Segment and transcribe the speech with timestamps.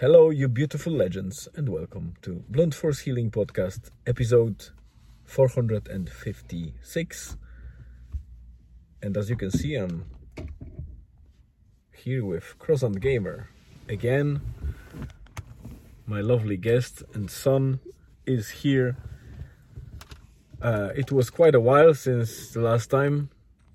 [0.00, 4.70] Hello, you beautiful legends, and welcome to Blunt Force Healing Podcast, episode
[5.26, 7.36] 456.
[9.02, 10.06] And as you can see, I'm
[11.94, 13.50] here with Crozant Gamer
[13.90, 14.40] again.
[16.06, 17.80] My lovely guest and son
[18.24, 18.96] is here.
[20.62, 23.28] Uh, it was quite a while since the last time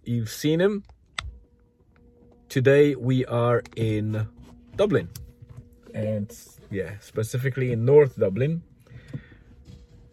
[0.04, 0.86] you've seen him.
[2.50, 4.28] Today we are in
[4.76, 5.10] Dublin
[5.96, 6.38] and
[6.70, 8.62] yeah, specifically in North Dublin.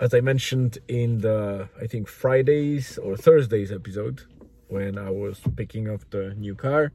[0.00, 4.22] As I mentioned in the, I think Fridays or Thursdays episode,
[4.68, 6.92] when I was picking up the new car,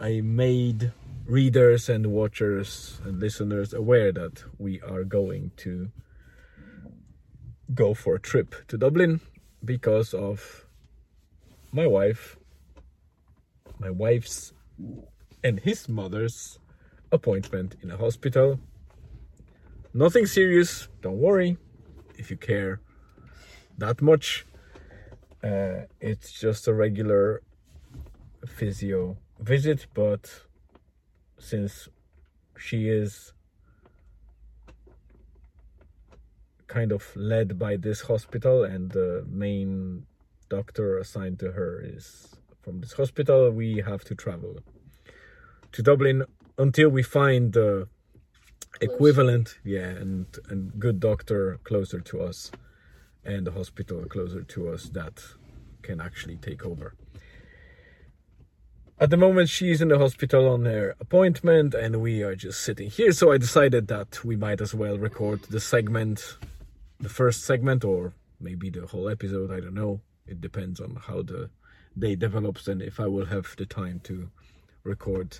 [0.00, 0.92] I made
[1.26, 5.90] readers and watchers and listeners aware that we are going to
[7.74, 9.20] go for a trip to Dublin
[9.64, 10.64] because of
[11.72, 12.36] my wife,
[13.78, 14.52] my wife's
[15.44, 16.58] and his mother's
[17.12, 18.60] appointment in a hospital.
[19.94, 21.56] Nothing serious, don't worry
[22.16, 22.80] if you care
[23.78, 24.44] that much.
[25.42, 27.42] Uh, it's just a regular
[28.46, 30.42] physio visit, but
[31.38, 31.88] since
[32.58, 33.32] she is
[36.66, 40.04] kind of led by this hospital and the main
[40.48, 44.56] doctor assigned to her is from this hospital, we have to travel
[45.72, 46.24] to Dublin
[46.58, 47.88] until we find the
[48.80, 52.50] equivalent, yeah, and and good doctor closer to us,
[53.24, 55.22] and the hospital closer to us that
[55.82, 56.94] can actually take over.
[59.00, 62.90] At the moment, she's in the hospital on her appointment, and we are just sitting
[62.90, 63.12] here.
[63.12, 66.36] So I decided that we might as well record the segment,
[66.98, 69.52] the first segment, or maybe the whole episode.
[69.52, 70.00] I don't know.
[70.26, 71.48] It depends on how the
[71.96, 74.30] day develops and if I will have the time to
[74.84, 75.38] record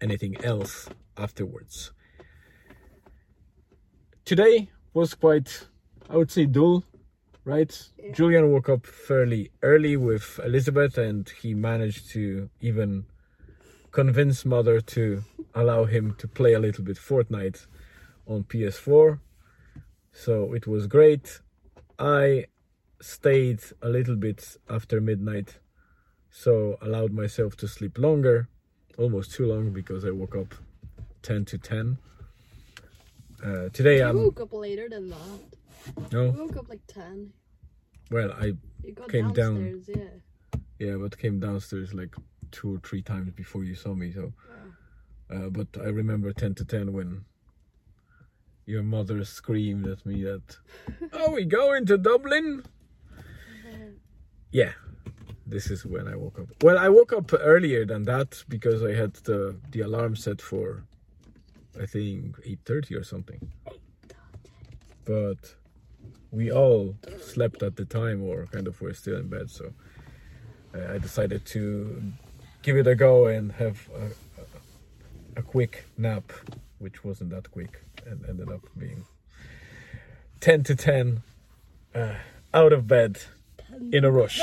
[0.00, 1.92] anything else afterwards.
[4.24, 5.66] Today was quite,
[6.10, 6.84] I would say, dull,
[7.44, 7.88] right?
[7.98, 8.12] Yeah.
[8.12, 13.06] Julian woke up fairly early with Elizabeth, and he managed to even
[13.92, 15.22] convince mother to
[15.54, 17.66] allow him to play a little bit Fortnite
[18.26, 19.20] on PS4.
[20.12, 21.40] So it was great.
[21.98, 22.46] I
[23.00, 25.60] stayed a little bit after midnight,
[26.30, 28.48] so allowed myself to sleep longer
[28.98, 30.54] almost too long because I woke up
[31.22, 31.98] 10 to 10.
[33.44, 36.12] Uh, today I woke up later than that.
[36.12, 36.28] No.
[36.28, 37.32] I woke up like 10.
[38.10, 38.54] Well, I
[39.08, 39.82] came down.
[39.86, 40.04] Yeah.
[40.78, 42.14] Yeah, but came downstairs like
[42.50, 44.12] two or three times before you saw me.
[44.12, 44.32] So,
[45.30, 47.24] uh, but I remember 10 to 10 when
[48.66, 50.58] your mother screamed at me that,
[51.12, 52.62] "Are we going to Dublin?"
[54.52, 54.72] yeah,
[55.46, 56.48] this is when I woke up.
[56.62, 60.82] Well, I woke up earlier than that because I had the the alarm set for
[61.80, 63.52] I think 8:30 or something.
[65.04, 65.54] But
[66.30, 69.72] we all slept at the time or kind of were still in bed, so
[70.74, 72.12] I decided to
[72.62, 76.32] give it a go and have a, a, quick nap,
[76.78, 79.06] which wasn't that quick and ended up being
[80.40, 81.22] 10 to 10
[81.94, 82.14] uh,
[82.52, 83.22] out of bed
[83.92, 84.40] in a rush.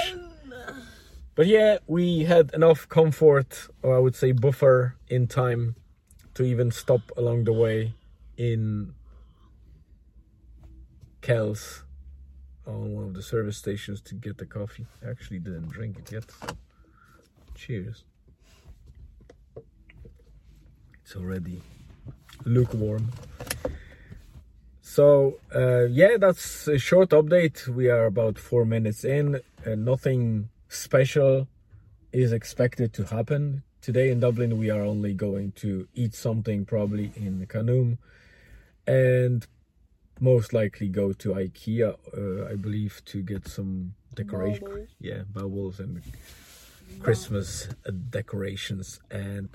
[1.35, 5.75] But yeah, we had enough comfort, or I would say buffer in time
[6.35, 7.93] to even stop along the way
[8.37, 8.93] in
[11.21, 11.83] Kells
[12.67, 14.85] on one of the service stations to get the coffee.
[15.03, 16.25] I actually didn't drink it yet.
[16.39, 16.55] So
[17.55, 18.03] cheers.
[21.03, 21.61] It's already
[22.45, 23.11] lukewarm.
[24.81, 27.67] So uh, yeah, that's a short update.
[27.67, 31.47] We are about four minutes in, and nothing special
[32.11, 33.63] is expected to happen.
[33.81, 37.97] Today in Dublin, we are only going to eat something probably in Kanoom
[38.87, 39.45] and
[40.19, 44.63] most likely go to IKEA, uh, I believe, to get some decoration.
[44.63, 44.89] Bubbles.
[44.99, 46.01] Yeah, bubbles and
[47.01, 47.67] Christmas
[48.09, 48.99] decorations.
[49.11, 49.49] And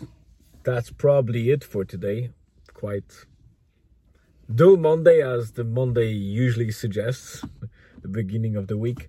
[0.62, 2.30] that's probably it for today.
[2.74, 3.26] Quite
[4.54, 7.44] dull Monday, as the Monday usually suggests,
[8.02, 9.08] the beginning of the week.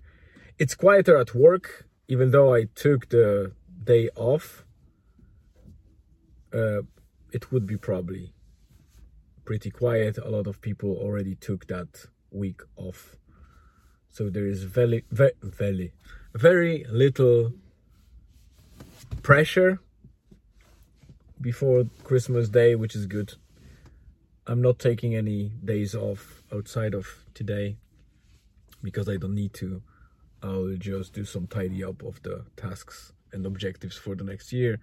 [0.58, 3.52] It's quieter at work even though I took the
[3.84, 4.64] day off,
[6.52, 6.82] uh,
[7.32, 8.34] it would be probably
[9.44, 10.18] pretty quiet.
[10.18, 13.14] A lot of people already took that week off.
[14.08, 15.92] So there is very, very, very,
[16.34, 17.52] very little
[19.22, 19.78] pressure
[21.40, 23.34] before Christmas Day, which is good.
[24.48, 27.76] I'm not taking any days off outside of today
[28.82, 29.80] because I don't need to.
[30.42, 34.80] I'll just do some tidy up of the tasks and objectives for the next year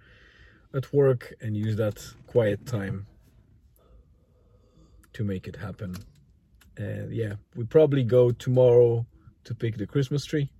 [0.73, 3.07] at work and use that quiet time
[5.13, 5.95] to make it happen.
[6.77, 9.05] And yeah, we probably go tomorrow
[9.45, 10.51] to pick the Christmas tree,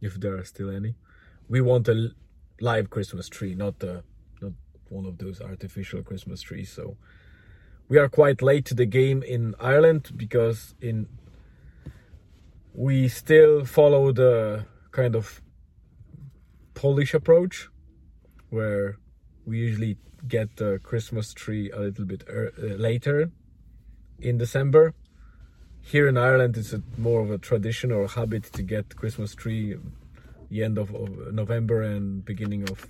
[0.00, 0.94] if there are still any.
[1.48, 2.10] We want a
[2.60, 4.04] live Christmas tree, not the
[4.40, 4.52] not
[4.88, 6.70] one of those artificial Christmas trees.
[6.70, 6.96] So
[7.88, 11.08] we are quite late to the game in Ireland because in
[12.74, 15.42] we still follow the kind of
[16.74, 17.68] Polish approach
[18.50, 18.98] where
[19.44, 19.96] we usually
[20.26, 23.30] get the Christmas tree a little bit er- later
[24.18, 24.94] in December.
[25.80, 29.34] Here in Ireland, it's a, more of a tradition or a habit to get Christmas
[29.34, 29.76] tree
[30.48, 32.86] the end of, of November and beginning of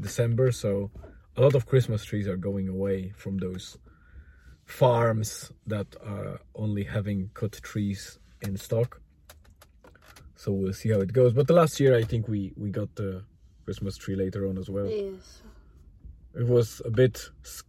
[0.00, 0.52] December.
[0.52, 0.90] So
[1.36, 3.78] a lot of Christmas trees are going away from those
[4.64, 9.00] farms that are only having cut trees in stock.
[10.40, 11.34] So we'll see how it goes.
[11.34, 13.10] But the last year, I think we we got the
[13.66, 14.88] Christmas tree later on as well.
[14.88, 15.42] Yes.
[16.34, 17.62] It was a bit s-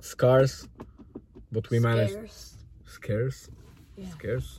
[0.00, 0.66] scarce,
[1.52, 2.56] but we managed Scarce.
[2.86, 3.48] scarce,
[3.96, 4.10] Yeah.
[4.16, 4.58] scarce,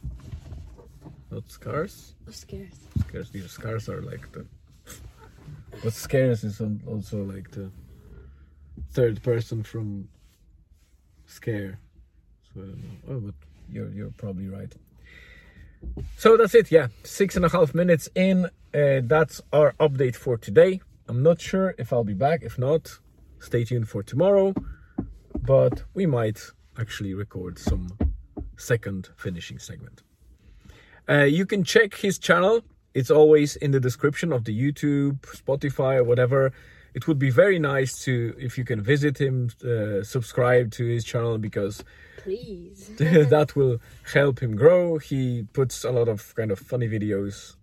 [1.32, 2.16] not scarce.
[2.30, 2.78] Scarce.
[3.02, 3.30] Scarce.
[3.30, 4.46] These scarce are like the,
[5.84, 7.70] but scarce is also like the
[8.94, 10.08] third person from
[11.26, 11.78] scare.
[12.54, 12.98] So I don't know.
[13.10, 13.36] Oh, but
[13.70, 14.74] you're you're probably right.
[16.18, 16.72] So that's it.
[16.72, 18.46] Yeah, six and a half minutes in.
[18.74, 20.82] Uh, that's our update for today.
[21.08, 22.44] I'm not sure if I'll be back.
[22.44, 23.00] If not,
[23.40, 24.54] stay tuned for tomorrow.
[25.42, 26.40] But we might
[26.78, 27.98] actually record some
[28.58, 30.04] second finishing segment.
[31.10, 32.62] Uh, you can check his channel.
[32.94, 36.52] It's always in the description of the YouTube, Spotify, whatever.
[37.00, 41.06] It would be very nice to if you can visit him, uh, subscribe to his
[41.06, 41.82] channel because
[42.18, 42.92] Please.
[42.98, 43.78] that will
[44.12, 44.98] help him grow.
[44.98, 47.56] He puts a lot of kind of funny videos.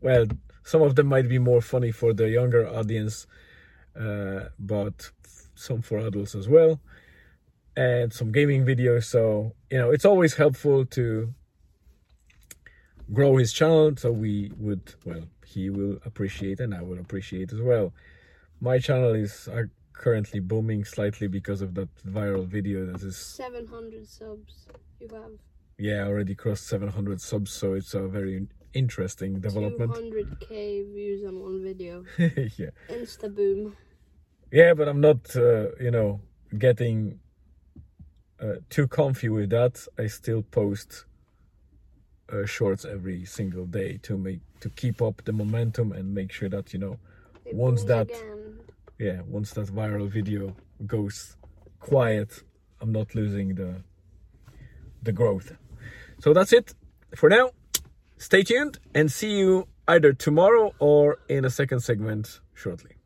[0.00, 0.26] Well,
[0.62, 3.26] some of them might be more funny for the younger audience,
[3.98, 5.10] uh, but
[5.56, 6.78] some for adults as well,
[7.76, 9.06] and some gaming videos.
[9.06, 11.34] So you know, it's always helpful to
[13.12, 13.96] grow his channel.
[13.96, 17.92] So we would, well, he will appreciate, and I will appreciate as well.
[18.60, 24.06] My channel is uh, currently booming slightly because of that viral video that is 700
[24.06, 24.66] subs
[25.00, 25.32] you have.
[25.78, 31.62] yeah already crossed 700 subs so it's a very interesting development 200k views on one
[31.62, 32.04] video.
[32.18, 33.76] yeah Insta boom.
[34.52, 36.20] yeah but i'm not uh, you know
[36.58, 37.18] getting
[38.40, 41.04] uh, too comfy with that i still post
[42.32, 46.48] uh, shorts every single day to make to keep up the momentum and make sure
[46.48, 46.96] that you know
[47.44, 48.36] It Once that- Again.
[49.00, 50.54] Yeah once that viral video
[50.86, 51.36] goes
[51.80, 52.44] quiet
[52.80, 53.82] i'm not losing the
[55.02, 55.56] the growth.
[56.20, 56.74] So that's it
[57.14, 57.50] for now.
[58.18, 62.99] Stay tuned and see you either tomorrow or in a second segment shortly